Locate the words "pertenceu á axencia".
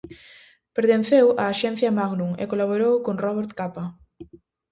0.75-1.95